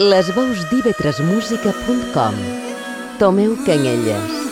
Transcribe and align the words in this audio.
Les 0.00 0.30
veus 0.30 0.64
d'ivetresmusica.com 0.70 2.34
Tomeu 3.18 3.54
Canyelles 3.66 4.49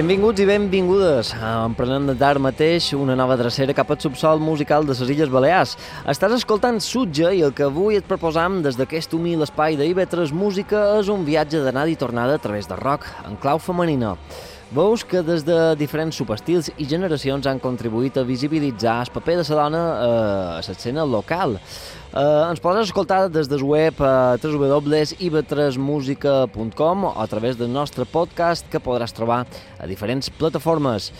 Benvinguts 0.00 0.40
i 0.40 0.46
benvingudes. 0.48 1.30
Emprenem 1.44 2.06
de 2.08 2.14
tard 2.16 2.40
mateix 2.40 2.86
una 2.96 3.12
nova 3.12 3.34
drecera 3.36 3.74
cap 3.76 3.90
al 3.92 3.98
subsol 4.00 4.38
musical 4.40 4.86
de 4.88 4.94
les 4.96 5.10
Illes 5.12 5.28
Balears. 5.28 5.74
Estàs 6.08 6.32
escoltant 6.38 6.78
Sutja 6.80 7.34
i 7.36 7.42
el 7.44 7.52
que 7.52 7.66
avui 7.66 7.98
et 8.00 8.08
proposam 8.08 8.62
des 8.64 8.78
d'aquest 8.80 9.12
humil 9.12 9.44
espai 9.44 9.76
d'Ivetres 9.76 10.32
Música 10.32 10.86
és 11.02 11.10
un 11.12 11.26
viatge 11.28 11.60
d'anada 11.60 11.92
i 11.92 11.98
tornada 12.00 12.40
a 12.40 12.40
través 12.40 12.70
de 12.70 12.80
rock, 12.80 13.04
en 13.28 13.36
clau 13.44 13.60
femenina. 13.60 14.14
Veus 14.70 15.02
que 15.02 15.18
des 15.26 15.42
de 15.42 15.74
diferents 15.74 16.14
subestils 16.14 16.70
i 16.78 16.86
generacions 16.86 17.42
han 17.50 17.58
contribuït 17.58 18.14
a 18.20 18.22
visibilitzar 18.22 19.00
el 19.02 19.10
paper 19.10 19.34
de 19.40 19.42
la 19.48 19.64
dona 19.64 19.80
eh, 19.90 20.60
a 20.60 20.62
l'escena 20.62 21.02
local. 21.02 21.58
Eh, 21.58 22.46
ens 22.46 22.62
podràs 22.62 22.86
escoltar 22.86 23.26
des 23.34 23.50
del 23.50 23.66
web 23.66 23.98
a 23.98 24.38
www.ivetresmusica.com 24.38 27.10
o 27.10 27.18
a 27.18 27.26
través 27.26 27.58
del 27.58 27.74
nostre 27.74 28.06
podcast 28.06 28.62
que 28.70 28.78
podràs 28.78 29.10
trobar 29.10 29.42
a 29.74 29.90
diferents 29.90 30.30
plataformes. 30.30 31.10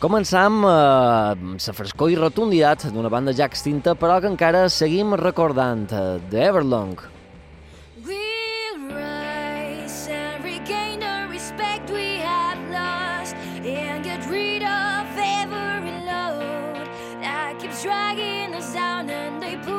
Començam 0.00 0.64
eh, 0.64 1.36
la 1.60 1.76
frescor 1.76 2.08
i 2.08 2.16
rotunditat 2.16 2.88
d'una 2.88 3.12
banda 3.12 3.36
ja 3.36 3.44
extinta, 3.52 3.92
però 3.94 4.20
que 4.20 4.28
encara 4.32 4.68
seguim 4.72 5.12
recordant, 5.20 5.92
eh, 5.92 6.20
The 6.32 6.40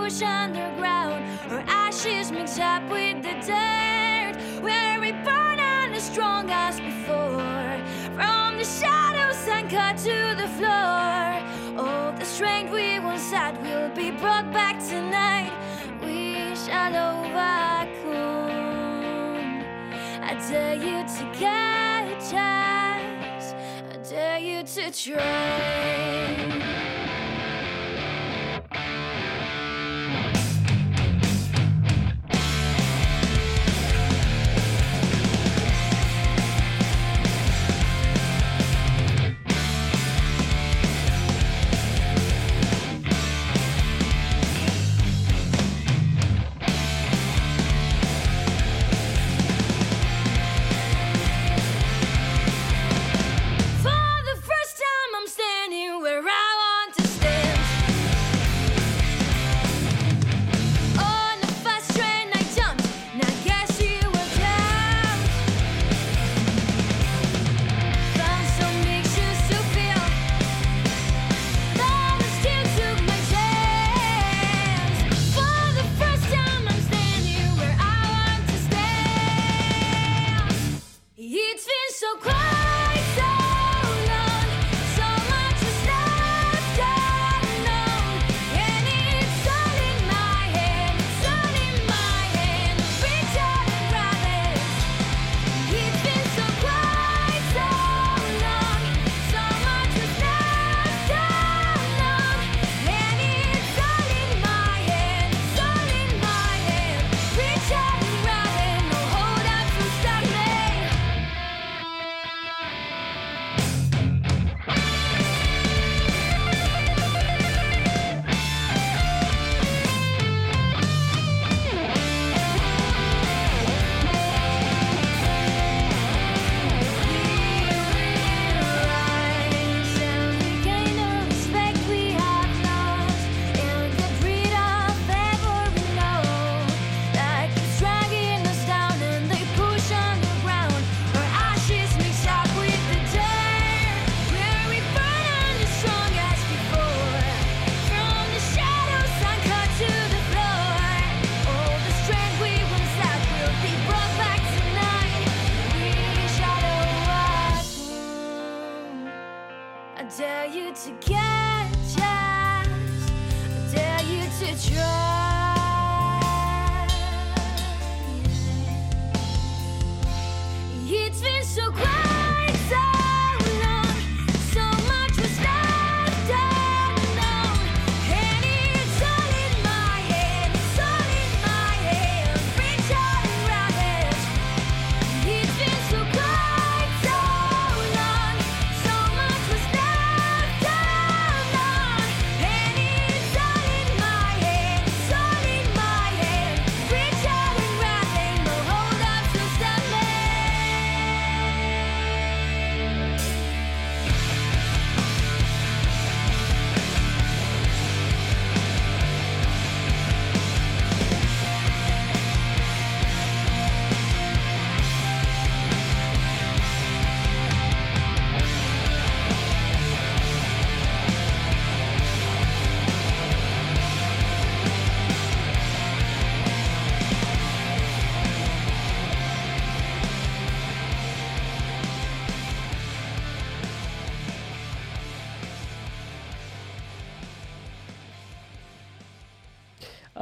and 0.05 0.13
push 0.13 0.21
underground. 0.21 1.25
Our 1.51 1.63
ashes 1.67 2.31
mix 2.31 2.59
up 2.59 2.83
with 2.89 3.23
the 3.23 3.33
dirt 3.45 4.35
we 5.01 5.11
burn 5.11 5.59
on 5.59 5.93
as 5.93 6.03
strong 6.03 6.49
as 6.49 6.79
before. 6.79 7.77
From 8.15 8.57
the 8.57 8.63
shadows 8.63 9.47
and 9.47 9.69
cut 9.69 9.97
to 9.97 10.35
the 10.35 10.47
floor. 10.57 11.43
All 11.77 12.11
the 12.13 12.25
strength 12.25 12.71
we 12.71 12.97
once 12.99 13.29
had 13.31 13.61
will 13.61 13.89
be 13.95 14.09
brought 14.11 14.51
back 14.51 14.79
tonight. 14.79 15.51
We 16.01 16.55
shall 16.55 16.95
overcome. 17.11 18.55
I 20.23 20.33
dare 20.49 20.75
you 20.75 21.03
to 21.17 21.23
catch 21.37 22.33
us. 22.33 23.53
I 23.91 23.97
dare 24.09 24.39
you 24.39 24.63
to 24.63 24.91
try. 24.91 26.94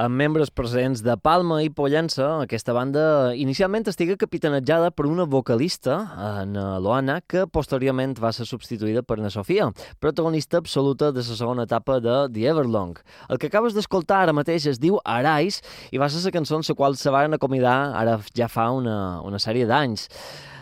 Amb 0.03 0.17
membres 0.19 0.49
presents 0.51 0.99
de 1.03 1.13
Palma 1.15 1.61
i 1.63 1.69
Pollença, 1.71 2.25
aquesta 2.43 2.73
banda 2.75 3.31
inicialment 3.39 3.87
estiga 3.87 4.17
capitanejada 4.19 4.89
per 4.91 5.05
una 5.07 5.23
vocalista, 5.29 5.95
en 6.41 6.57
Loana, 6.83 7.21
que 7.21 7.45
posteriorment 7.47 8.17
va 8.19 8.33
ser 8.35 8.47
substituïda 8.49 9.05
per 9.07 9.21
na 9.21 9.31
Sofia, 9.31 9.69
protagonista 10.03 10.59
absoluta 10.59 11.13
de 11.15 11.23
la 11.23 11.37
segona 11.39 11.67
etapa 11.69 12.01
de 12.03 12.17
The 12.33 12.49
Everlong. 12.51 12.99
El 13.29 13.39
que 13.39 13.47
acabes 13.47 13.77
d'escoltar 13.77 14.23
ara 14.25 14.35
mateix 14.35 14.67
es 14.67 14.81
diu 14.81 14.99
Arais 15.05 15.61
i 15.91 16.01
va 16.01 16.09
ser 16.11 16.25
la 16.25 16.35
cançó 16.35 16.59
en 16.59 16.67
la 16.67 16.75
qual 16.75 16.97
se 16.97 17.13
van 17.13 17.33
acomiadar 17.33 17.93
ara 17.95 18.19
ja 18.35 18.49
fa 18.51 18.71
una, 18.71 19.21
una 19.21 19.39
sèrie 19.39 19.69
d'anys. 19.69 20.09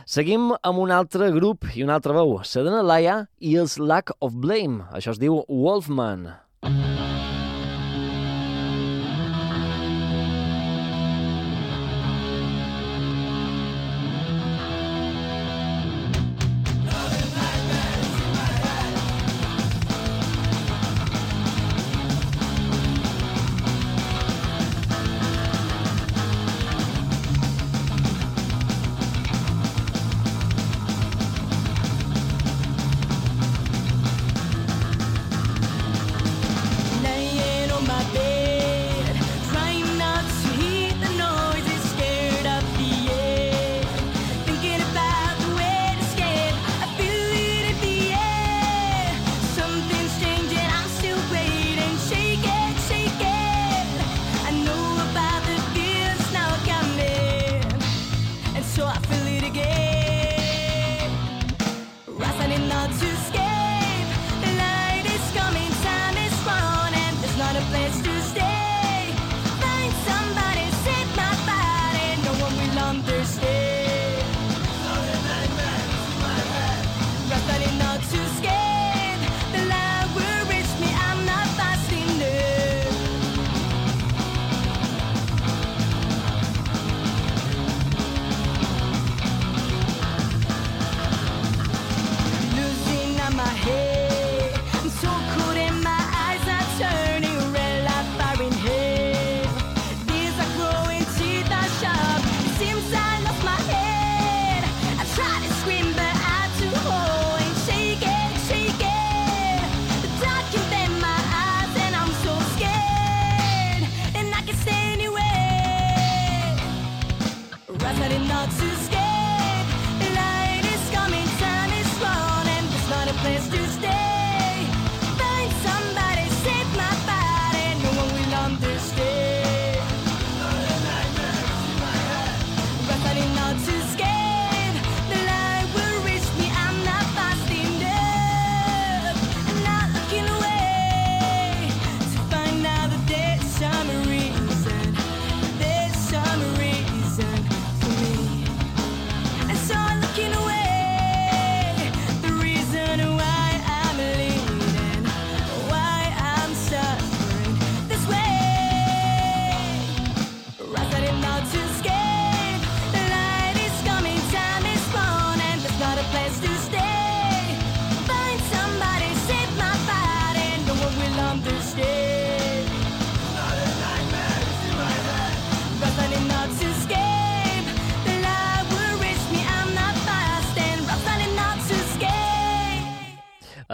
Seguim 0.05 0.51
amb 0.61 0.77
un 0.77 0.91
altre 0.91 1.31
grup 1.31 1.65
i 1.73 1.83
una 1.83 1.97
altra 1.97 2.13
veu, 2.13 2.37
Sedena 2.43 2.83
Laia 2.83 3.25
i 3.39 3.57
els 3.57 3.79
Lack 3.79 4.13
of 4.19 4.37
Blame. 4.37 4.85
Això 4.91 5.15
es 5.15 5.21
diu 5.21 5.41
Wolfman. 5.47 6.29
Wolfman. 6.61 6.90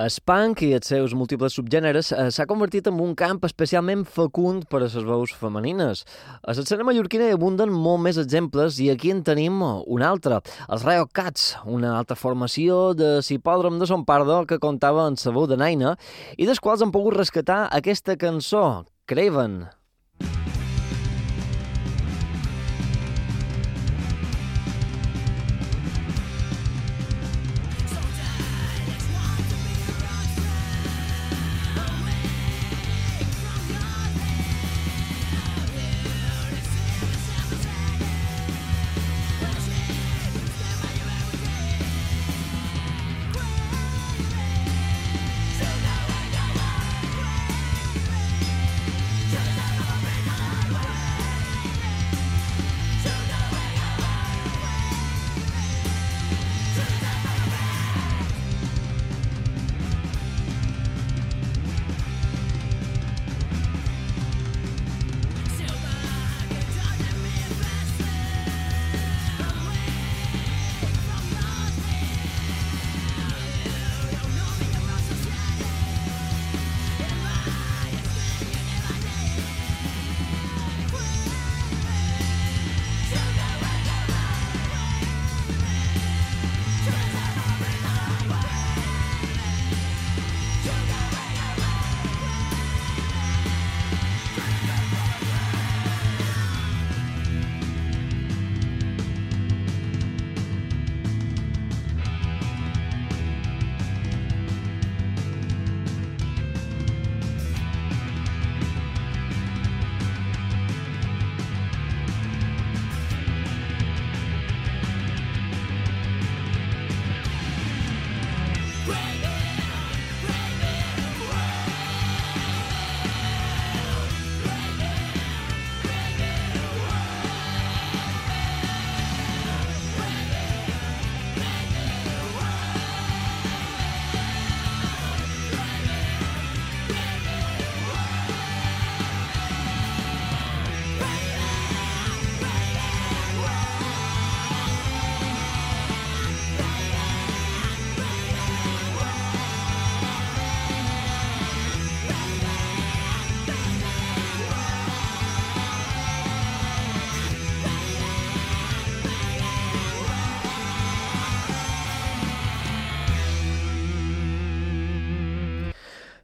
El 0.08 0.16
punk 0.24 0.62
i 0.64 0.70
els 0.72 0.88
seus 0.88 1.12
múltiples 1.20 1.58
subgèneres 1.58 2.14
eh, 2.16 2.28
s'ha 2.32 2.46
convertit 2.48 2.86
en 2.88 3.00
un 3.04 3.12
camp 3.20 3.42
especialment 3.44 4.06
fecund 4.08 4.64
per 4.72 4.80
a 4.80 4.86
les 4.86 4.96
veus 5.04 5.34
femenines. 5.36 6.06
A 6.48 6.56
l'escena 6.56 6.86
mallorquina 6.88 7.28
hi 7.28 7.36
abunden 7.36 7.74
molt 7.76 8.00
més 8.06 8.20
exemples 8.22 8.80
i 8.80 8.88
aquí 8.94 9.12
en 9.12 9.20
tenim 9.28 9.60
un 9.66 10.06
altre, 10.08 10.40
els 10.72 10.86
Rayo 10.88 11.10
Cats, 11.12 11.50
una 11.68 11.98
altra 11.98 12.16
formació 12.16 12.94
de 12.96 13.18
Cipòdrom 13.20 13.82
de 13.82 13.90
Son 13.90 14.06
Pardo 14.08 14.46
que 14.48 14.62
comptava 14.64 15.10
en 15.12 15.20
sa 15.20 15.36
veu 15.36 15.50
de 15.52 15.60
Naina 15.60 15.98
i 16.38 16.48
dels 16.48 16.64
quals 16.64 16.86
han 16.86 16.96
pogut 16.96 17.20
rescatar 17.20 17.66
aquesta 17.76 18.16
cançó, 18.16 18.86
Craven. 19.12 19.66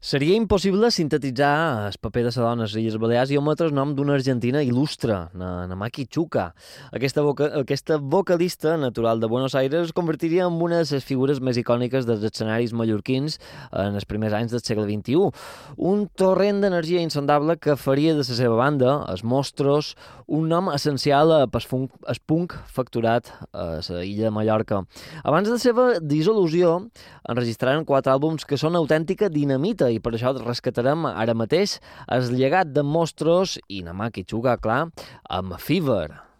Seria 0.03 0.35
impossible 0.35 0.89
sintetitzar 0.91 1.87
el 1.87 1.93
paper 2.03 2.25
de 2.25 2.31
la 2.35 2.49
dona 2.49 2.65
a 2.65 2.71
les 2.75 2.95
Balears 2.99 3.29
i 3.31 3.37
ometre 3.39 3.69
el 3.69 3.73
nom 3.73 3.93
d'una 3.95 4.17
argentina 4.17 4.59
il·lustre, 4.59 5.29
na, 5.31 5.51
na 5.63 5.77
Maki 5.79 6.09
Chuca. 6.11 6.49
Aquesta, 6.91 7.21
voca, 7.23 7.47
aquesta 7.61 7.95
vocalista 7.95 8.75
natural 8.75 9.21
de 9.21 9.29
Buenos 9.31 9.55
Aires 9.55 9.87
es 9.87 9.93
convertiria 9.95 10.43
en 10.43 10.59
una 10.59 10.81
de 10.81 10.89
les 10.91 11.05
figures 11.07 11.39
més 11.39 11.55
icòniques 11.55 12.03
dels 12.03 12.25
escenaris 12.27 12.73
mallorquins 12.75 13.39
en 13.71 13.95
els 13.95 14.03
primers 14.03 14.35
anys 14.35 14.51
del 14.51 14.59
segle 14.65 14.83
XXI. 14.89 15.31
Un 15.77 16.03
torrent 16.19 16.59
d'energia 16.59 16.99
insondable 16.99 17.55
que 17.55 17.77
faria 17.79 18.11
de 18.11 18.27
la 18.27 18.27
seva 18.27 18.59
banda, 18.59 18.97
els 19.07 19.23
Mostros, 19.23 19.93
un 20.27 20.51
nom 20.51 20.67
essencial 20.75 21.31
a 21.31 21.47
punk, 21.47 21.95
el 22.11 22.19
punk 22.27 22.57
facturat 22.67 23.31
a 23.53 23.79
la 23.87 24.03
illa 24.03 24.27
de 24.27 24.35
Mallorca. 24.35 24.83
Abans 25.23 25.47
de 25.47 25.55
la 25.55 25.63
seva 25.63 25.87
dissolució, 26.01 26.75
enregistraren 27.23 27.87
quatre 27.87 28.11
àlbums 28.11 28.43
que 28.43 28.59
són 28.59 28.75
autèntica 28.75 29.31
dinamita 29.31 29.93
i 29.93 29.99
per 30.03 30.13
això 30.13 30.33
rescatarem 30.35 31.07
ara 31.09 31.35
mateix 31.37 31.79
el 32.11 32.29
llegat 32.35 32.75
de 32.75 32.83
Mostros 32.83 33.57
i 33.71 33.81
Namaki 33.87 34.27
Chuga, 34.27 34.59
clar, 34.59 34.83
amb 35.31 35.57
Fever. 35.63 36.32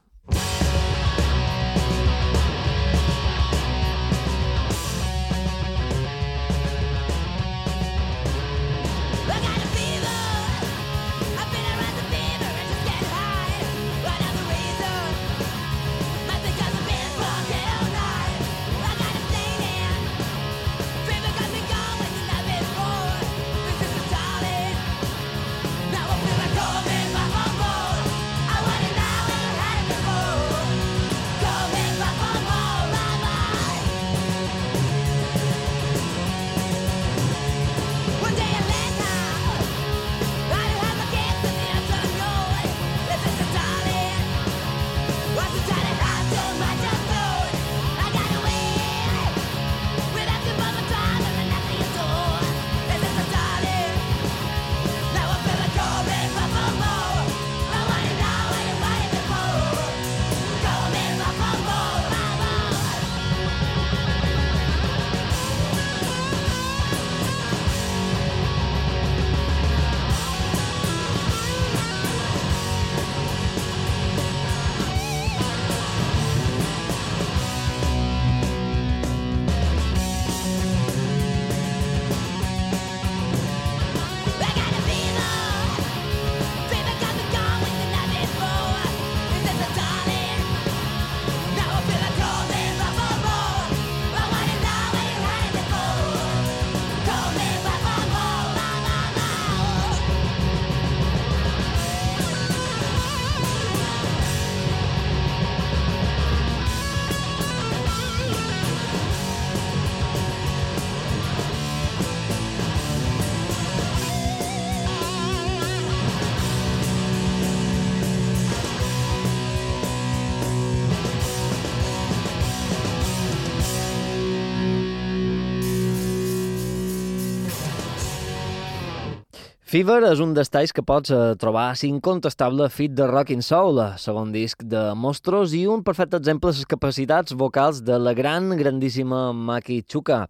Fever 129.74 130.04
és 130.06 130.20
un 130.22 130.36
dels 130.38 130.52
talls 130.54 130.70
que 130.70 130.84
pots 130.86 131.10
eh, 131.10 131.20
trobar 131.42 131.64
a 131.72 131.78
l'incontestable 131.80 132.68
Fit 132.70 132.92
de 132.94 133.08
Rock 133.10 133.32
in 133.34 133.40
Soul, 133.42 133.80
segon 133.98 134.30
disc 134.30 134.62
de 134.70 134.84
Monstros, 134.94 135.56
i 135.58 135.64
un 135.66 135.82
perfecte 135.82 136.20
exemple 136.22 136.52
de 136.52 136.60
les 136.60 136.70
capacitats 136.70 137.34
vocals 137.34 137.80
de 137.82 137.98
la 137.98 138.14
gran, 138.14 138.52
grandíssima 138.60 139.24
Maki 139.34 139.80
Chuka. 139.90 140.28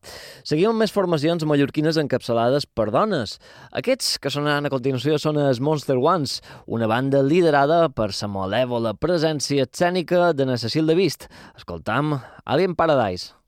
Seguim 0.47 0.79
més 0.79 0.95
formacions 0.95 1.43
mallorquines 1.43 1.99
encapçalades 1.99 2.69
per 2.71 2.87
dones. 2.95 3.35
Aquests 3.75 4.15
que 4.23 4.31
sonaran 4.31 4.63
a 4.63 4.71
continuació 4.71 5.19
són 5.19 5.43
els 5.43 5.59
Monster 5.59 5.99
Ones, 5.99 6.39
una 6.63 6.87
banda 6.87 7.19
liderada 7.19 7.89
per 7.91 8.13
la 8.15 8.33
malèvola 8.39 8.95
presència 8.95 9.67
escènica 9.67 10.31
de 10.31 10.47
na 10.47 10.55
Cecil 10.55 10.87
de 10.87 10.95
Vist. 10.95 11.27
Escoltam 11.59 12.21
Alien 12.47 12.79
Paradise. 12.79 13.42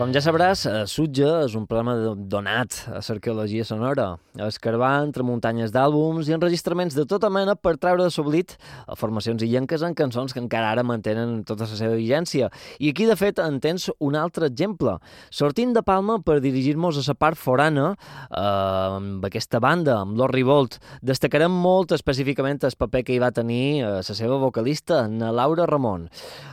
Com 0.00 0.14
ja 0.16 0.22
sabràs, 0.24 0.62
eh, 0.64 0.86
Sutja 0.88 1.42
és 1.44 1.52
un 1.58 1.66
programa 1.68 2.14
donat 2.16 2.72
a 2.88 3.02
l'arqueologia 3.04 3.66
sonora, 3.68 4.14
escarbar 4.46 5.02
entre 5.04 5.22
muntanyes 5.22 5.74
d'àlbums 5.74 6.26
i 6.30 6.32
enregistraments 6.32 6.94
de 6.96 7.04
tota 7.04 7.28
mena 7.28 7.52
per 7.54 7.74
treure 7.76 8.06
de 8.06 8.08
s'oblit 8.08 8.54
a 8.88 8.96
formacions 8.96 9.42
illenques 9.42 9.82
en 9.82 9.92
cançons 9.94 10.32
que 10.32 10.40
encara 10.40 10.70
ara 10.70 10.82
mantenen 10.82 11.44
tota 11.44 11.66
la 11.68 11.76
seva 11.76 11.98
vigència. 11.98 12.48
I 12.78 12.94
aquí, 12.94 13.04
de 13.04 13.14
fet, 13.14 13.38
en 13.44 13.58
tens 13.60 13.90
un 13.98 14.16
altre 14.16 14.46
exemple. 14.46 14.96
Sortint 15.28 15.74
de 15.74 15.82
Palma 15.82 16.16
per 16.24 16.40
dirigir-nos 16.40 16.96
a 16.96 17.04
la 17.06 17.14
part 17.14 17.36
forana, 17.36 17.94
eh, 18.30 18.40
amb 18.40 19.22
aquesta 19.22 19.60
banda, 19.60 19.98
amb 20.00 20.16
Lord 20.16 20.32
Revolt, 20.32 20.78
destacarem 21.02 21.52
molt 21.52 21.92
específicament 21.92 22.64
el 22.64 22.72
paper 22.78 23.04
que 23.04 23.12
hi 23.12 23.18
va 23.18 23.32
tenir 23.32 23.82
eh, 23.82 24.00
la 24.00 24.02
seva 24.02 24.38
vocalista, 24.38 25.06
na 25.08 25.30
Laura 25.30 25.66
Ramon. 25.66 26.08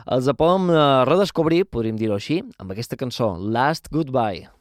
Els 0.05 0.27
podem 0.36 0.69
eh, 0.69 1.05
redescobrir, 1.05 1.63
podríem 1.71 1.95
dir-ho 1.95 2.15
així, 2.15 2.43
amb 2.60 2.75
aquesta 2.75 2.97
cançó, 2.97 3.37
Last 3.38 3.91
Goodbye. 3.91 4.56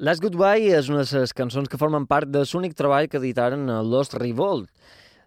Last 0.00 0.22
Goodbye 0.24 0.70
és 0.72 0.86
una 0.88 1.02
de 1.04 1.18
les 1.20 1.34
cançons 1.36 1.66
que 1.68 1.76
formen 1.76 2.06
part 2.08 2.30
de 2.32 2.40
l'únic 2.48 2.72
treball 2.72 3.04
que 3.12 3.18
editaren 3.20 3.66
a 3.68 3.82
Lost 3.84 4.14
Revolt. 4.16 4.70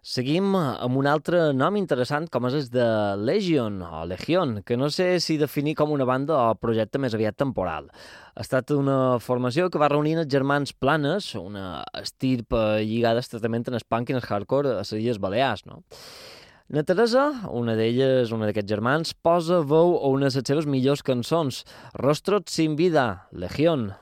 Seguim 0.02 0.56
amb 0.58 0.98
un 0.98 1.06
altre 1.06 1.44
nom 1.54 1.78
interessant 1.78 2.26
com 2.26 2.48
és 2.48 2.56
el 2.58 2.66
de 2.74 2.88
Legion, 3.22 3.76
o 3.86 4.02
Legion, 4.10 4.56
que 4.66 4.74
no 4.74 4.90
sé 4.90 5.20
si 5.22 5.38
definir 5.38 5.76
com 5.78 5.94
una 5.94 6.08
banda 6.10 6.34
o 6.34 6.58
projecte 6.58 6.98
més 6.98 7.14
aviat 7.14 7.38
temporal. 7.38 7.86
Ha 8.34 8.42
estat 8.42 8.74
una 8.74 9.20
formació 9.22 9.70
que 9.70 9.78
va 9.78 9.92
reunir 9.94 10.18
els 10.18 10.32
germans 10.34 10.74
Planes, 10.74 11.36
una 11.38 11.84
estirpa 12.02 12.80
lligada 12.82 13.22
estretament 13.22 13.70
en 13.70 13.78
el 13.78 13.86
punk 13.86 14.10
i 14.10 14.18
en 14.18 14.24
el 14.24 14.26
hardcore 14.26 14.74
a 14.74 14.78
les 14.82 14.94
Illes 14.98 15.22
Balears, 15.22 15.68
no? 15.70 15.84
Na 16.74 16.82
Teresa, 16.82 17.30
una 17.46 17.78
d'elles, 17.78 18.34
una 18.34 18.50
d'aquests 18.50 18.74
germans, 18.74 19.14
posa 19.14 19.62
veu 19.62 20.00
a 20.00 20.10
una 20.10 20.26
de 20.26 20.34
les 20.34 20.48
seves 20.50 20.66
millors 20.66 21.06
cançons, 21.06 21.62
Rostros 21.94 22.50
sin 22.50 22.74
vida, 22.74 23.28
Legion. 23.30 23.92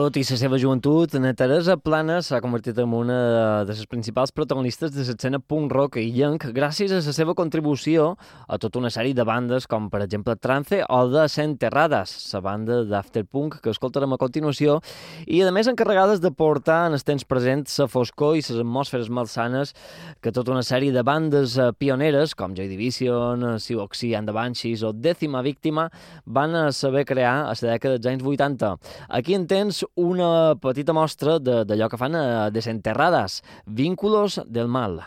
Tot 0.00 0.16
i 0.16 0.22
la 0.24 0.36
seva 0.38 0.56
joventut, 0.56 1.12
na 1.20 1.34
Teresa 1.36 1.74
Plana 1.76 2.22
s'ha 2.24 2.38
convertit 2.40 2.78
en 2.80 2.92
una 2.96 3.16
de 3.68 3.74
les 3.74 3.88
principals 3.90 4.30
protagonistes 4.32 4.94
de 4.94 5.02
l'escena 5.04 5.36
punk 5.44 5.74
rock 5.76 5.98
i 6.00 6.06
llenc 6.14 6.46
gràcies 6.56 6.94
a 6.94 7.02
la 7.04 7.12
seva 7.12 7.34
contribució 7.36 8.14
a 8.48 8.56
tota 8.56 8.80
una 8.80 8.88
sèrie 8.88 9.12
de 9.12 9.26
bandes 9.28 9.66
com, 9.68 9.90
per 9.92 10.00
exemple, 10.00 10.38
Trance 10.40 10.78
o 10.88 11.00
de 11.12 11.26
Senterrades, 11.28 12.14
la 12.32 12.40
banda 12.46 12.78
d'afterpunk 12.88 13.58
que 13.60 13.74
escoltarem 13.74 14.14
a 14.16 14.18
continuació, 14.22 14.78
i 15.26 15.42
a 15.44 15.52
més 15.52 15.68
encarregades 15.68 16.24
de 16.24 16.32
portar 16.32 16.86
en 16.88 16.96
els 16.96 17.04
temps 17.04 17.28
presents 17.28 17.76
la 17.82 17.88
foscor 17.92 18.38
i 18.38 18.40
les 18.40 18.62
atmosferes 18.64 19.12
malsanes 19.12 19.74
que 20.24 20.32
tota 20.32 20.56
una 20.56 20.64
sèrie 20.64 20.96
de 20.96 21.04
bandes 21.04 21.58
eh, 21.58 21.68
pioneres 21.76 22.32
com 22.32 22.56
Joy 22.56 22.72
Division, 22.72 23.44
Sivoxy 23.60 24.14
and 24.16 24.32
the 24.32 24.38
Banshees 24.38 24.80
o 24.80 24.94
Dècima 24.96 25.44
Víctima 25.44 25.90
van 26.24 26.56
saber 26.72 27.04
crear 27.04 27.36
a 27.42 27.52
la 27.52 27.76
dècada 27.76 28.00
dels 28.00 28.14
anys 28.14 28.26
80. 28.32 28.74
Aquí 29.20 29.36
en 29.36 29.44
tens 29.50 29.84
una 29.94 30.56
petita 30.60 30.92
mostra 30.92 31.38
d'allò 31.38 31.88
que 31.88 31.98
fan 32.00 32.14
a 32.14 32.50
Desenterrades, 32.50 33.42
Vínculos 33.66 34.40
del 34.46 34.68
Mal. 34.68 35.00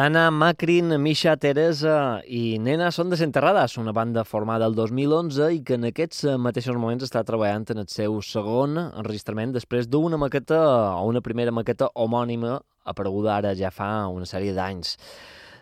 Dana, 0.00 0.30
Macrin, 0.30 0.94
Misha, 0.96 1.34
Teresa 1.36 2.22
i 2.24 2.56
Nena 2.56 2.86
són 2.88 3.10
desenterrades, 3.12 3.74
una 3.76 3.92
banda 3.92 4.22
formada 4.24 4.64
el 4.70 4.72
2011 4.78 5.48
i 5.52 5.58
que 5.60 5.76
en 5.76 5.84
aquests 5.90 6.22
mateixos 6.40 6.78
moments 6.80 7.04
està 7.04 7.20
treballant 7.28 7.66
en 7.74 7.82
el 7.82 7.88
seu 7.92 8.16
segon 8.24 8.78
enregistrament 8.80 9.52
després 9.52 9.90
d'una 9.92 10.16
maqueta 10.16 10.62
o 10.94 11.04
una 11.10 11.20
primera 11.20 11.52
maqueta 11.52 11.90
homònima 11.92 12.54
apareguda 12.94 13.34
ara 13.34 13.52
ja 13.58 13.68
fa 13.68 13.90
una 14.08 14.24
sèrie 14.24 14.56
d'anys. 14.56 14.94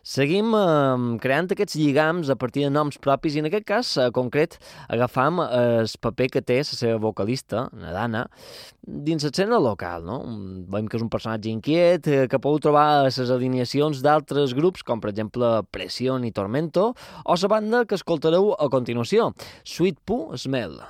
Seguim 0.08 0.54
eh, 0.56 1.18
creant 1.20 1.50
aquests 1.52 1.76
lligams 1.76 2.30
a 2.32 2.36
partir 2.40 2.64
de 2.64 2.72
noms 2.72 2.96
propis 3.04 3.34
i 3.36 3.42
en 3.42 3.48
aquest 3.50 3.66
cas, 3.68 3.90
eh, 4.00 4.06
concret, 4.16 4.56
agafam 4.88 5.42
eh, 5.44 5.82
el 5.82 5.90
paper 6.00 6.30
que 6.32 6.40
té 6.40 6.62
la 6.62 6.68
seva 6.70 6.96
vocalista, 7.02 7.66
Nadana, 7.76 8.24
dins 8.80 9.26
l'escena 9.26 9.60
local. 9.60 10.08
No? 10.08 10.22
Veiem 10.72 10.88
que 10.88 10.96
és 10.96 11.04
un 11.04 11.12
personatge 11.12 11.52
inquiet, 11.52 12.08
eh, 12.08 12.24
que 12.24 12.40
podeu 12.40 12.70
trobar 12.70 13.04
les 13.04 13.20
alineacions 13.20 14.00
d'altres 14.04 14.56
grups, 14.56 14.80
com 14.80 15.02
per 15.02 15.12
exemple 15.12 15.58
Pression 15.68 16.24
i 16.24 16.32
Tormento, 16.32 16.94
o 17.24 17.36
la 17.42 17.52
banda 17.52 17.84
que 17.84 18.00
escoltareu 18.00 18.54
a 18.56 18.72
continuació, 18.72 19.34
Sweet 19.62 20.00
Poo 20.08 20.32
Smell. 20.40 20.80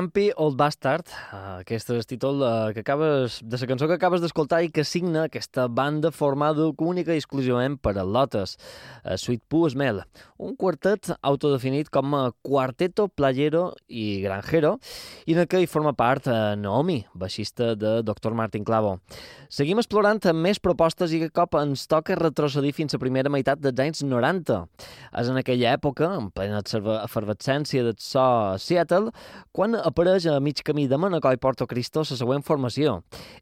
Grumpy 0.00 0.32
Old 0.34 0.56
Bastard, 0.56 1.04
eh, 1.30 1.49
aquest 1.60 1.90
és 1.92 1.98
el 2.00 2.06
títol 2.08 2.40
eh, 2.44 2.72
que 2.74 2.82
acabes, 2.84 3.40
de 3.44 3.58
la 3.60 3.68
cançó 3.68 3.88
que 3.88 3.96
acabes 3.98 4.22
d'escoltar 4.22 4.62
i 4.64 4.70
que 4.72 4.84
signa 4.84 5.26
aquesta 5.28 5.66
banda 5.68 6.10
formada 6.14 6.70
única 6.78 7.14
i 7.14 7.20
exclusivament 7.20 7.76
per 7.82 7.96
a 7.98 8.04
Lotus, 8.04 8.56
uh, 9.04 9.16
Sweet 9.20 9.42
Poo 9.48 9.68
Smell, 9.70 10.02
un 10.38 10.56
quartet 10.56 11.10
autodefinit 11.20 11.90
com 11.92 12.14
a 12.16 12.22
quarteto 12.42 13.08
playero 13.08 13.74
i 13.88 14.22
granjero, 14.24 14.78
i 15.26 15.36
en 15.36 15.42
el 15.44 15.48
que 15.50 15.60
hi 15.60 15.68
forma 15.70 15.92
part 15.96 16.30
uh, 16.30 16.54
Naomi, 16.56 17.02
baixista 17.14 17.74
de 17.76 18.00
Dr. 18.06 18.34
Martin 18.34 18.64
Clavo. 18.64 18.96
Seguim 19.50 19.82
explorant 19.82 20.20
més 20.36 20.60
propostes 20.62 21.12
i 21.12 21.20
que 21.22 21.30
cop 21.34 21.56
ens 21.58 21.86
toca 21.90 22.16
retrocedir 22.18 22.72
fins 22.76 22.94
a 22.94 23.02
primera 23.02 23.30
meitat 23.32 23.60
dels 23.60 23.80
anys 23.82 24.02
90. 24.06 24.60
És 25.20 25.30
en 25.30 25.38
aquella 25.40 25.74
època, 25.74 26.10
en 26.20 26.30
plena 26.34 26.60
efervescència 26.62 27.84
del 27.86 27.96
so 27.98 28.20
a 28.20 28.58
Seattle, 28.58 29.10
quan 29.52 29.76
apareix 29.78 30.26
a 30.30 30.38
mig 30.42 30.62
camí 30.66 30.86
de 30.90 30.98
Manacor 31.00 31.36
i 31.36 31.40
Porto 31.50 31.66
Cristo 31.66 32.04
la 32.06 32.16
següent 32.16 32.44
formació. 32.46 33.00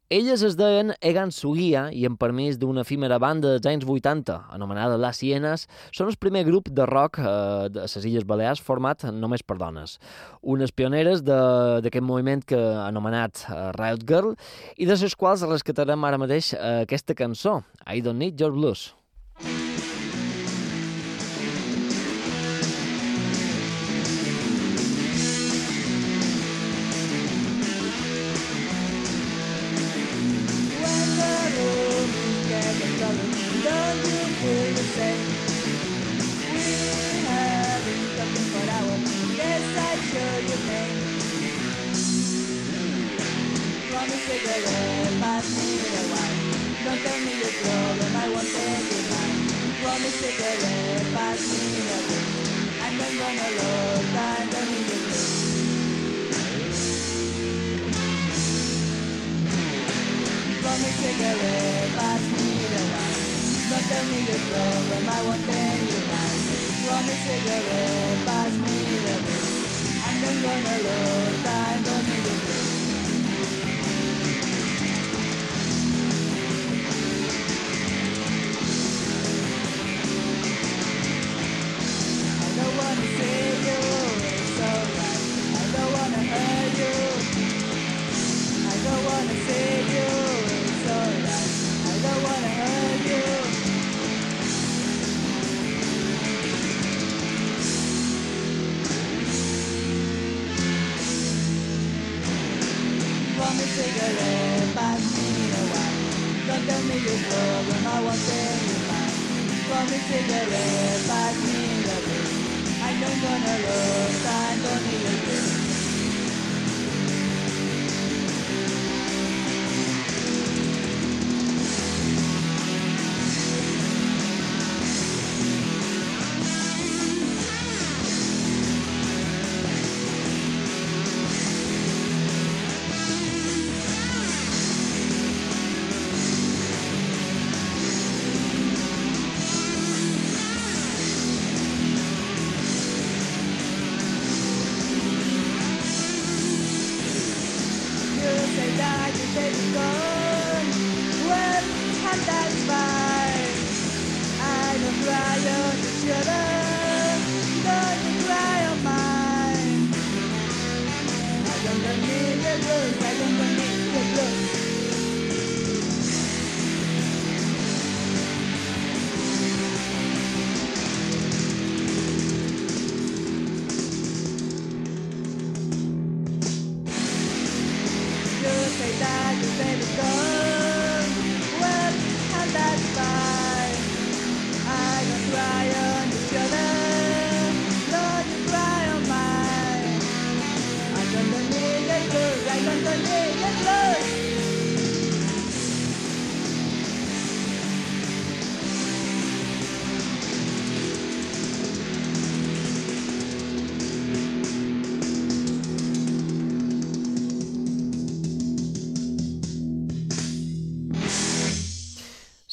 Elles 0.09 0.41
es 0.47 0.55
deien 0.57 0.95
Egan 1.05 1.29
Sugia 1.35 1.89
i 1.93 2.07
en 2.09 2.17
permís 2.17 2.57
d'una 2.57 2.87
efímera 2.87 3.19
banda 3.21 3.53
dels 3.53 3.69
anys 3.69 3.85
80, 3.85 4.39
anomenada 4.57 4.97
Las 4.97 5.21
Sienas, 5.21 5.67
són 5.93 6.09
el 6.09 6.17
primer 6.17 6.47
grup 6.49 6.73
de 6.73 6.89
rock 6.89 7.21
eh, 7.21 7.69
de 7.69 7.85
les 7.85 8.09
Illes 8.09 8.25
Balears 8.25 8.65
format 8.65 9.05
només 9.13 9.45
per 9.45 9.59
dones. 9.61 9.99
Unes 10.41 10.73
pioneres 10.73 11.21
d'aquest 11.27 12.05
moviment 12.05 12.47
que 12.49 12.59
anomenat 12.89 13.45
eh, 13.45 13.63
Riot 13.77 14.09
Girl 14.09 14.37
i 14.79 14.89
de 14.89 14.97
les 14.97 15.19
quals 15.19 15.45
rescatarem 15.45 16.09
ara 16.09 16.25
mateix 16.25 16.55
eh, 16.57 16.87
aquesta 16.89 17.19
cançó, 17.19 17.61
I 17.85 18.01
Don't 18.01 18.25
Need 18.25 18.41
Your 18.41 18.57
Blues. 18.57 18.95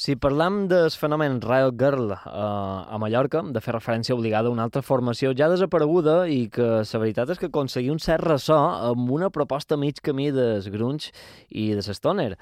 Si 0.06 0.13
parlam 0.22 0.68
del 0.70 0.91
fenomen 0.94 1.39
Riot 1.41 1.80
Girl 1.80 2.12
eh, 2.13 2.18
a 2.30 2.98
Mallorca, 3.02 3.39
de 3.41 3.62
fer 3.63 3.74
referència 3.74 4.13
obligada 4.13 4.52
a 4.52 4.54
una 4.54 4.68
altra 4.68 4.84
formació 4.86 5.32
ja 5.34 5.48
desapareguda 5.50 6.28
i 6.30 6.44
que 6.54 6.68
la 6.84 7.02
veritat 7.02 7.32
és 7.34 7.41
que 7.41 7.50
aconseguí 7.50 7.89
un 7.89 7.98
cert 8.04 8.22
ressò 8.28 8.60
amb 8.91 9.10
una 9.18 9.32
proposta 9.34 9.80
mig 9.82 10.04
camí 10.06 10.30
des 10.36 10.70
grunge 10.70 11.10
i 11.50 11.72
de 11.74 11.82
stoner. 11.98 12.36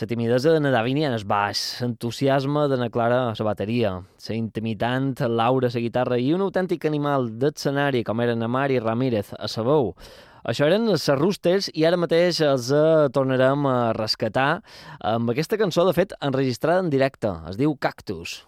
La 0.00 0.08
timidesa 0.08 0.56
de 0.56 0.64
Nadavini 0.64 1.04
en 1.04 1.12
el 1.12 1.28
baix, 1.28 1.82
l'entusiasme 1.82 2.70
de 2.72 2.80
na 2.80 2.88
Clara 2.88 3.20
a 3.28 3.36
la 3.36 3.50
bateria, 3.52 3.98
la 4.00 4.40
intimitant 4.40 5.12
Laura 5.28 5.68
a 5.68 5.76
la 5.76 5.84
guitarra 5.84 6.16
i 6.16 6.32
un 6.32 6.48
autèntic 6.48 6.88
animal 6.88 7.34
d'escenari 7.36 8.00
com 8.02 8.24
eren 8.24 8.48
Amari 8.48 8.80
Ramírez 8.80 9.36
a 9.36 9.44
la 9.44 9.68
veu. 9.68 9.92
Això 10.44 10.66
eren 10.68 10.90
els 10.92 11.06
Roosters 11.16 11.70
i 11.72 11.86
ara 11.88 11.96
mateix 11.96 12.42
els 12.44 12.68
uh, 12.74 13.08
tornarem 13.16 13.64
a 13.64 13.78
rescatar 13.96 14.48
amb 15.00 15.32
aquesta 15.32 15.56
cançó, 15.60 15.86
de 15.88 15.96
fet, 15.96 16.12
enregistrada 16.20 16.84
en 16.84 16.90
directe. 16.92 17.32
Es 17.48 17.56
diu 17.60 17.72
Cactus. 17.80 18.42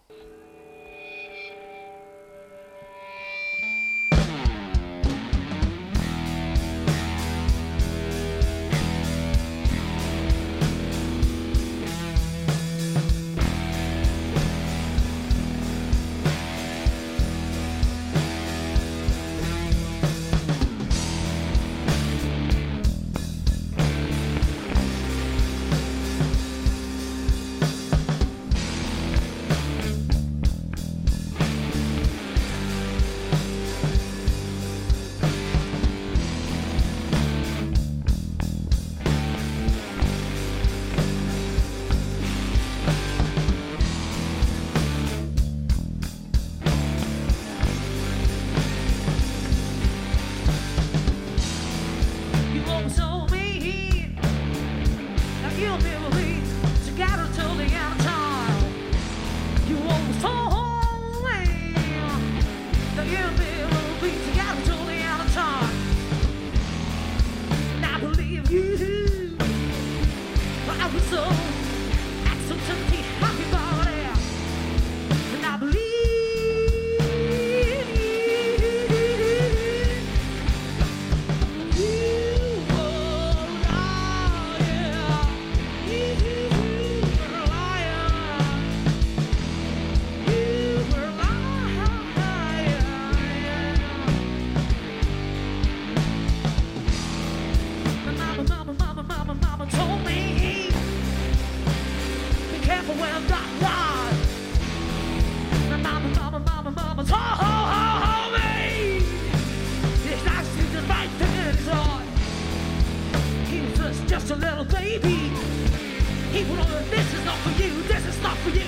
For 118.46 118.56
you. 118.56 118.64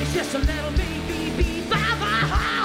It's 0.00 0.12
just 0.14 0.34
a 0.34 0.38
little 0.38 0.70
baby, 0.72 1.30
baby, 1.36 1.62
baby. 1.70 2.57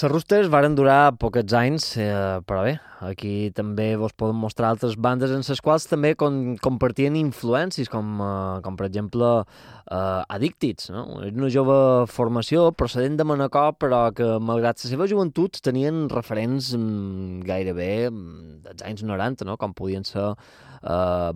Les 0.00 0.08
Roosters 0.08 0.48
varen 0.48 0.72
durar 0.72 1.12
poquets 1.20 1.52
anys, 1.52 1.84
eh, 2.00 2.38
però 2.48 2.62
bé, 2.64 2.70
aquí 3.04 3.50
també 3.52 3.98
vos 4.00 4.14
podem 4.16 4.38
mostrar 4.40 4.70
altres 4.72 4.94
bandes 4.96 5.28
en 5.28 5.44
les 5.44 5.60
quals 5.60 5.84
també 5.90 6.14
com, 6.16 6.54
compartien 6.64 7.18
influències, 7.20 7.90
com, 7.92 8.14
eh, 8.24 8.62
com 8.64 8.78
per 8.78 8.86
exemple 8.86 9.28
eh, 9.42 10.22
Addicted, 10.36 10.86
no? 10.94 11.04
Una 11.28 11.50
jove 11.52 11.76
formació 12.08 12.70
procedent 12.72 13.18
de 13.20 13.28
Manacor, 13.28 13.76
però 13.76 14.06
que 14.16 14.38
malgrat 14.40 14.80
la 14.80 14.88
seva 14.94 15.10
joventut 15.10 15.60
tenien 15.60 16.06
referents 16.08 16.72
mm, 16.78 17.44
gairebé 17.44 17.92
mm, 18.08 18.62
dels 18.70 18.88
anys 18.88 19.04
90, 19.04 19.44
no? 19.44 19.60
com 19.60 19.76
podien 19.76 20.08
ser 20.08 20.30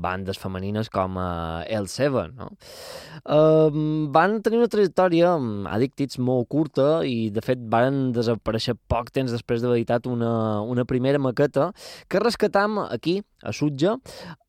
bandes 0.00 0.38
femenines 0.40 0.88
com 0.92 1.18
eh, 1.20 1.76
El 1.76 1.88
Seven. 1.88 2.34
No? 2.38 2.50
Eh, 3.24 3.82
van 4.14 4.38
tenir 4.44 4.60
una 4.62 4.70
trajectòria 4.72 5.34
Addicted 5.74 6.18
molt 6.24 6.48
curta 6.52 6.88
i 7.08 7.30
de 7.34 7.44
fet 7.44 7.60
varen 7.70 8.12
desaparèixer 8.16 8.76
poc 8.88 9.12
temps 9.14 9.32
després 9.32 9.62
d'haver 9.62 9.80
editat 9.80 10.08
una, 10.10 10.60
una 10.62 10.86
primera 10.88 11.20
maqueta 11.20 11.70
que 12.08 12.22
rescatam 12.22 12.80
aquí, 12.86 13.20
a 13.44 13.52
Sutja, 13.52 13.98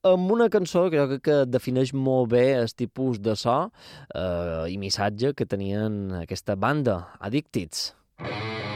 amb 0.08 0.32
una 0.32 0.48
cançó 0.54 0.88
que 0.94 1.08
crec 1.10 1.26
que 1.26 1.40
defineix 1.50 1.94
molt 1.94 2.32
bé 2.32 2.46
el 2.56 2.72
tipus 2.72 3.20
de 3.20 3.36
so 3.36 3.58
eh, 4.16 4.72
i 4.72 4.78
missatge 4.80 5.34
que 5.36 5.46
tenien 5.50 6.22
aquesta 6.24 6.56
banda, 6.56 7.02
Addicted. 7.20 7.96
Yeah, 8.20 8.75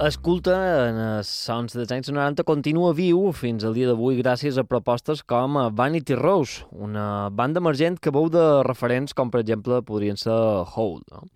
Escolta, 0.00 0.54
en 0.88 0.96
els 0.96 1.28
sons 1.28 1.74
dels 1.76 1.90
anys 1.92 2.08
90 2.08 2.46
continua 2.48 2.94
viu 2.96 3.26
fins 3.36 3.66
al 3.68 3.74
dia 3.76 3.90
d'avui 3.90 4.16
gràcies 4.16 4.56
a 4.56 4.64
propostes 4.64 5.20
com 5.28 5.58
Vanity 5.76 6.16
Rose, 6.16 6.62
una 6.72 7.28
banda 7.28 7.60
emergent 7.60 7.98
que 8.00 8.12
veu 8.16 8.30
de 8.32 8.44
referents 8.64 9.12
com, 9.12 9.28
per 9.28 9.42
exemple, 9.42 9.82
podrien 9.84 10.16
ser 10.16 10.32
Hole. 10.72 11.04
No? 11.12 11.28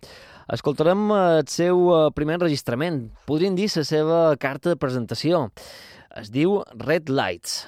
Escoltarem 0.57 1.05
el 1.13 1.45
seu 1.53 1.85
eh, 1.93 2.01
primer 2.17 2.39
enregistrament, 2.39 3.03
podríem 3.29 3.53
dir 3.53 3.69
la 3.75 3.85
seva 3.85 4.19
carta 4.41 4.73
de 4.73 4.81
presentació. 4.81 5.45
Es 6.17 6.33
diu 6.33 6.63
Red 6.73 7.13
Lights. 7.13 7.67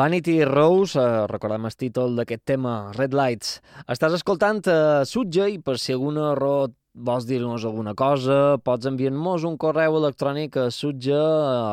Vanity 0.00 0.44
Rose, 0.46 0.96
eh, 0.96 1.26
recordem 1.28 1.66
el 1.68 1.74
títol 1.76 2.14
d'aquest 2.16 2.40
tema, 2.48 2.70
Red 2.96 3.12
Lights. 3.12 3.58
Estàs 3.92 4.14
escoltant 4.16 4.62
eh, 4.64 5.02
Sutja 5.04 5.44
i 5.52 5.58
per 5.60 5.74
si 5.76 5.92
alguna 5.92 6.30
raó 6.38 6.70
vols 6.94 7.26
dir-nos 7.28 7.66
alguna 7.68 7.92
cosa, 7.92 8.56
pots 8.64 8.88
enviar-nos 8.88 9.44
un 9.44 9.58
correu 9.60 9.98
electrònic 9.98 10.56
a 10.56 10.64
sutja 10.72 11.18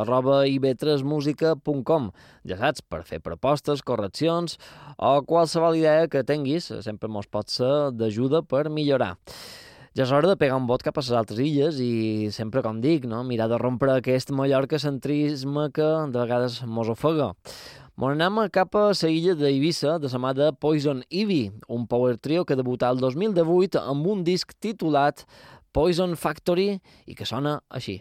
arroba 0.01 0.41
ib3musica.com 0.45 2.09
ja 2.51 2.59
saps, 2.59 2.84
per 2.84 3.01
fer 3.07 3.21
propostes, 3.23 3.82
correccions 3.82 4.59
o 4.97 5.13
qualsevol 5.23 5.80
idea 5.80 6.11
que 6.11 6.25
tinguis, 6.28 6.67
sempre 6.84 7.07
mos 7.07 7.32
pot 7.32 7.47
ser 7.47 7.93
d'ajuda 7.95 8.43
per 8.43 8.67
millorar. 8.67 9.15
Ja 9.95 10.03
és 10.03 10.11
hora 10.13 10.28
de 10.30 10.38
pegar 10.38 10.59
un 10.59 10.67
bot 10.67 10.84
cap 10.86 10.99
a 10.99 11.01
les 11.01 11.15
altres 11.15 11.39
illes 11.41 11.80
i 11.82 12.28
sempre, 12.36 12.61
com 12.61 12.84
dic, 12.84 13.07
no? 13.09 13.23
mirar 13.23 13.47
de 13.49 13.57
rompre 13.57 13.95
aquest 13.95 14.36
mallorca-centrisme 14.36 15.71
que 15.73 15.88
de 16.11 16.19
vegades 16.19 16.59
mos 16.67 16.91
ofega. 16.91 17.32
Mos 17.98 18.12
anem 18.14 18.36
cap 18.54 18.76
a 18.78 18.91
la 18.93 19.10
illa 19.10 19.34
d'Eivissa 19.34 19.95
de 19.98 20.10
la 20.12 20.20
mà 20.22 20.32
de 20.38 20.52
Poison 20.62 21.00
Ivy, 21.10 21.50
un 21.68 21.88
power 21.89 22.20
trio 22.22 22.43
que 22.45 22.58
debutà 22.60 22.91
el 22.93 23.00
2018 23.02 23.82
amb 23.82 24.06
un 24.06 24.22
disc 24.28 24.54
titulat 24.62 25.24
Poison 25.74 26.14
Factory 26.14 26.68
i 27.08 27.16
que 27.18 27.26
sona 27.26 27.56
així. 27.74 27.98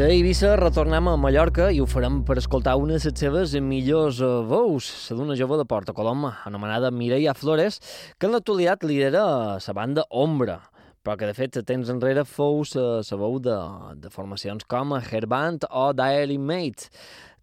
D'Eivissa 0.00 0.54
retornem 0.56 1.10
a 1.10 1.18
Mallorca 1.20 1.66
i 1.68 1.80
ho 1.82 1.84
farem 1.84 2.22
per 2.24 2.38
escoltar 2.40 2.72
una 2.80 2.94
de 2.94 3.10
les 3.10 3.18
seves 3.20 3.52
millors 3.60 4.22
eh, 4.24 4.28
veus, 4.48 4.86
la 5.10 5.16
d'una 5.18 5.36
jove 5.36 5.58
de 5.60 5.66
Porta 5.68 5.92
Coloma, 5.92 6.30
anomenada 6.48 6.88
Mireia 6.88 7.34
Flores, 7.36 7.76
que 8.16 8.24
en 8.24 8.32
l'actualitat 8.32 8.86
lidera 8.88 9.26
la 9.60 9.74
banda 9.76 10.06
Ombra, 10.08 10.56
però 11.04 11.18
que 11.20 11.28
de 11.28 11.36
fet 11.36 11.60
temps 11.68 11.92
enrere 11.92 12.24
fou 12.24 12.64
la 12.72 13.20
veu 13.26 13.36
de, 13.44 13.58
de 14.00 14.08
formacions 14.08 14.64
com 14.64 14.96
Hairband 14.96 15.68
o 15.68 15.90
Diary 15.92 16.40
Mate. 16.40 16.88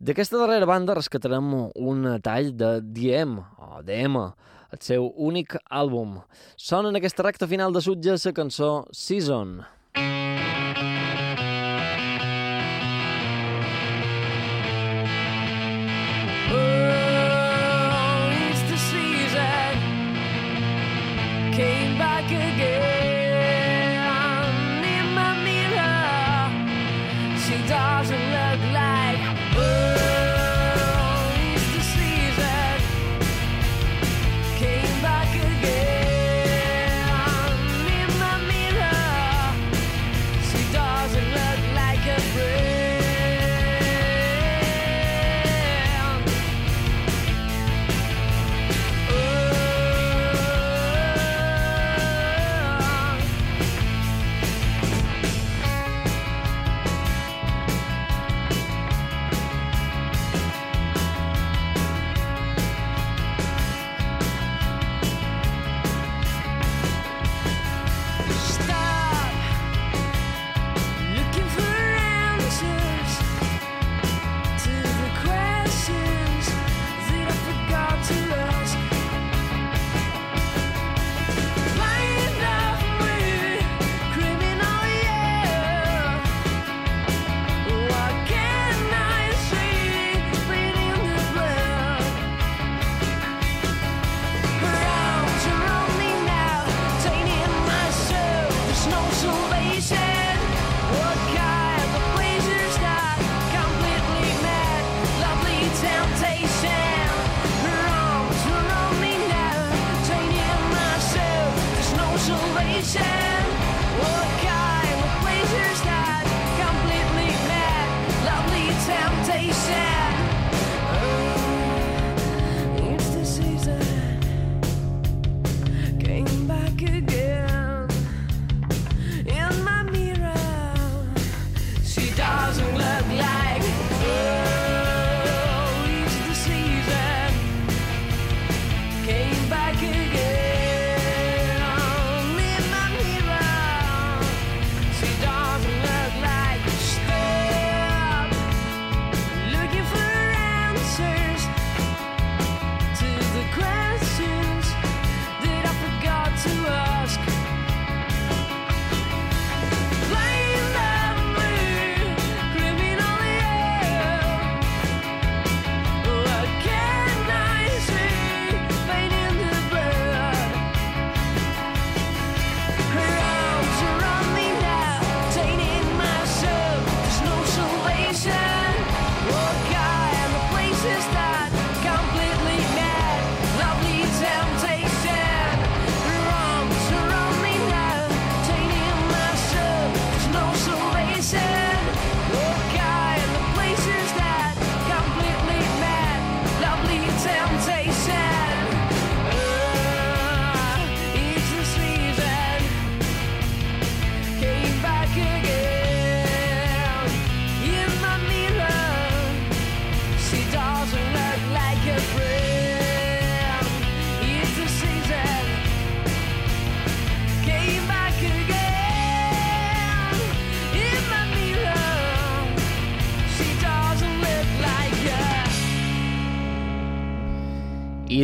D'aquesta 0.02 0.42
darrera 0.42 0.66
banda 0.66 0.98
rescatarem 0.98 1.54
un 1.54 2.10
tall 2.26 2.56
de 2.58 2.80
Diem, 2.82 3.38
o 3.38 3.84
DM, 3.86 4.18
el 4.74 4.82
seu 4.82 5.12
únic 5.14 5.60
àlbum. 5.70 6.24
Sona 6.58 6.90
en 6.90 6.98
aquesta 6.98 7.22
recta 7.22 7.46
final 7.46 7.70
de 7.70 7.86
sutge 7.86 8.18
la 8.18 8.38
cançó 8.42 8.88
Season. 8.90 9.60
Oh, 9.62 9.77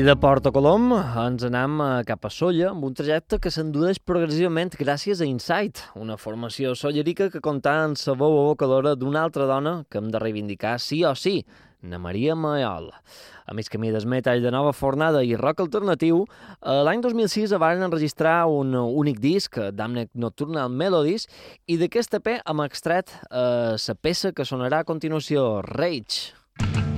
de 0.03 0.15
Porta 0.19 0.51
Colom 0.51 0.89
ens 0.97 1.45
anem 1.47 1.77
eh, 1.79 1.89
cap 2.03 2.25
a 2.27 2.29
Solla 2.33 2.73
amb 2.73 2.83
un 2.83 2.95
trajecte 2.97 3.37
que 3.39 3.51
s'endureix 3.53 4.01
progressivament 4.03 4.73
gràcies 4.75 5.21
a 5.23 5.27
Insight, 5.29 5.79
una 5.95 6.17
formació 6.19 6.73
sollerica 6.75 7.29
que 7.31 7.39
compta 7.45 7.75
amb 7.85 7.95
la 7.95 8.15
veu 8.19 8.35
evocadora 8.41 8.95
d'una 8.99 9.21
altra 9.23 9.47
dona 9.47 9.73
que 9.87 10.01
hem 10.01 10.09
de 10.11 10.19
reivindicar 10.19 10.75
sí 10.83 11.03
o 11.07 11.13
sí, 11.15 11.45
na 11.81 12.01
Maria 12.03 12.35
Maol. 12.35 12.89
A 13.47 13.55
més 13.55 13.71
camí 13.71 13.93
d'esmetall 13.95 14.43
de 14.43 14.51
nova 14.51 14.73
fornada 14.75 15.23
i 15.23 15.37
rock 15.39 15.63
alternatiu, 15.63 16.25
eh, 16.25 16.81
l'any 16.83 16.99
2006 17.05 17.55
van 17.63 17.85
enregistrar 17.87 18.41
un 18.51 18.75
únic 18.75 19.21
disc, 19.23 19.55
Damned 19.71 20.11
Nocturnal 20.15 20.67
Melodies, 20.67 21.29
i 21.67 21.79
d'aquest 21.79 22.19
EP 22.19 22.33
hem 22.41 22.65
extret 22.67 23.15
eh, 23.29 23.77
la 23.77 24.01
peça 24.01 24.33
que 24.35 24.43
sonarà 24.43 24.83
a 24.83 24.89
continuació, 24.89 25.61
Rage. 25.63 26.33
I 26.59 26.92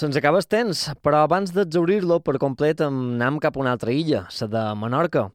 Se'ns 0.00 0.16
acaba 0.16 0.38
el 0.40 0.46
temps, 0.48 0.86
però 1.04 1.18
abans 1.26 1.50
d'exaurir-lo 1.52 2.22
per 2.24 2.38
complet 2.40 2.78
em 2.80 2.94
anem 3.18 3.36
cap 3.36 3.58
a 3.58 3.60
una 3.60 3.74
altra 3.76 3.92
illa, 3.92 4.22
la 4.32 4.46
de 4.48 4.60
Menorca. 4.80 5.26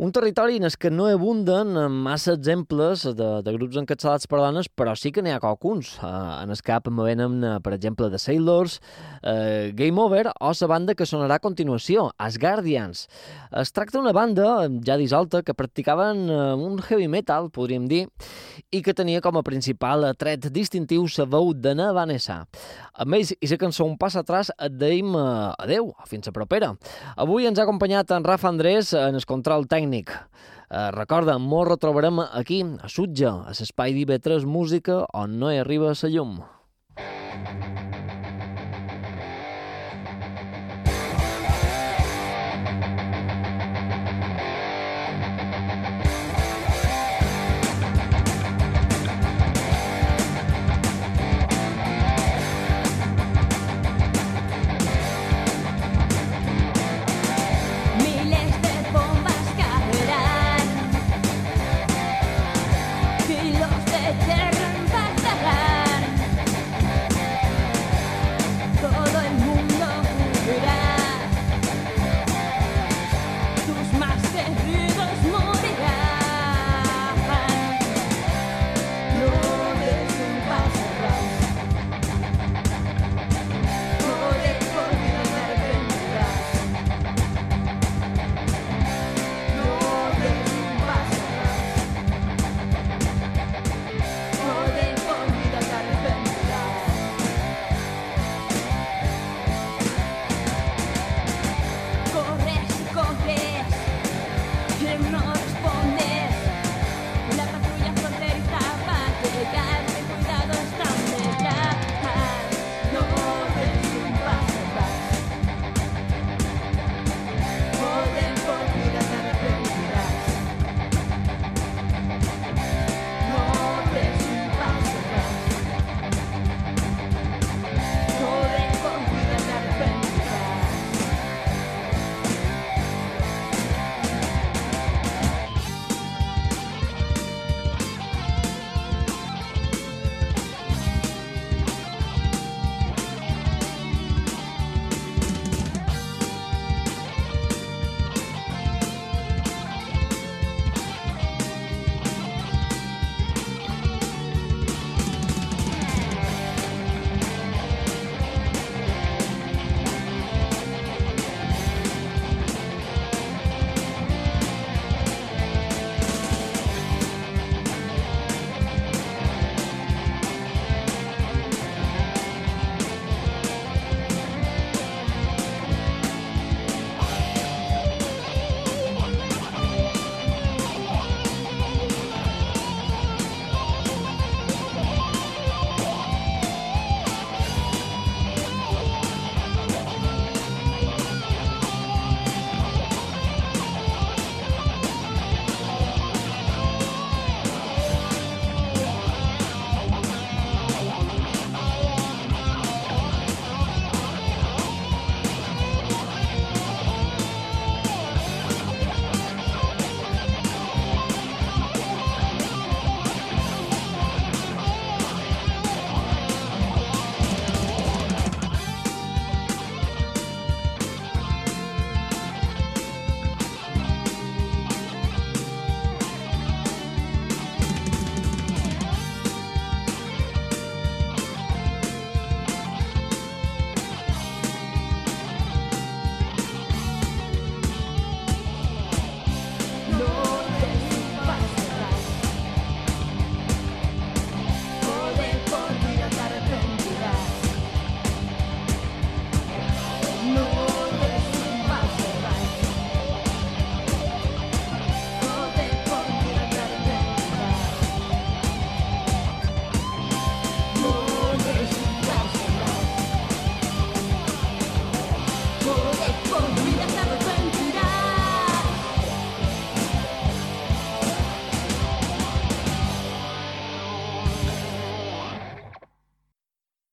Un 0.00 0.14
territori 0.16 0.56
en 0.56 0.64
el 0.64 0.78
que 0.80 0.88
no 0.88 1.10
abunden 1.12 1.74
massa 1.92 2.32
exemples 2.32 3.02
de, 3.04 3.26
de 3.44 3.52
grups 3.52 3.76
encapçalats 3.82 4.24
per 4.24 4.38
dones, 4.40 4.70
però 4.72 4.94
sí 4.96 5.12
que 5.12 5.20
n'hi 5.20 5.34
ha 5.34 5.42
qualcuns. 5.42 5.98
Uh, 6.00 6.40
en 6.40 6.54
el 6.54 6.62
cap 6.64 6.88
me 6.88 7.04
venen, 7.04 7.34
uh, 7.44 7.58
per 7.60 7.74
exemple, 7.76 8.08
The 8.08 8.22
Sailors, 8.22 8.78
uh, 9.20 9.68
Game 9.76 10.00
Over 10.00 10.30
o 10.32 10.54
la 10.56 10.70
banda 10.72 10.96
que 10.96 11.04
sonarà 11.04 11.36
a 11.36 11.44
continuació, 11.44 12.06
As 12.16 12.40
Guardians. 12.40 13.04
Es 13.52 13.76
tracta 13.76 13.98
d'una 13.98 14.16
banda 14.16 14.70
ja 14.88 14.96
dissolta 14.96 15.42
que 15.44 15.52
practicaven 15.52 16.24
uh, 16.30 16.56
un 16.56 16.80
heavy 16.80 17.10
metal, 17.12 17.50
podríem 17.52 17.84
dir, 17.92 18.06
i 18.72 18.80
que 18.80 18.96
tenia 18.96 19.20
com 19.20 19.36
a 19.36 19.44
principal 19.44 20.08
tret 20.16 20.48
distintiu 20.48 21.04
la 21.18 21.28
veu 21.28 21.52
de 21.52 21.76
Vanessa. 21.92 22.46
Amb 22.94 23.20
ells 23.20 23.36
i 23.36 23.52
la 23.52 23.60
cançó 23.60 23.84
Un 23.84 23.98
pas 23.98 24.13
atrás 24.16 24.50
et 24.58 24.76
deim 24.78 25.14
eh, 25.16 25.64
adeu, 25.64 25.92
fins 26.10 26.28
a 26.28 26.34
propera. 26.34 26.72
Avui 27.16 27.48
ens 27.48 27.58
ha 27.58 27.66
acompanyat 27.66 28.14
en 28.16 28.26
Rafa 28.26 28.50
Andrés 28.50 28.92
en 28.98 29.18
el 29.18 29.26
control 29.28 29.68
tècnic. 29.70 30.12
Eh, 30.12 30.90
recorda, 30.96 31.38
molt 31.38 31.74
retrobarem 31.74 32.22
aquí, 32.26 32.62
a 32.62 32.90
Sutja, 32.90 33.34
a 33.44 33.54
l'espai 33.54 33.94
d'IV3 33.96 34.46
Música, 34.46 35.04
on 35.12 35.38
no 35.38 35.52
hi 35.52 35.60
arriba 35.62 35.94
la 35.94 36.14
llum. 36.14 36.38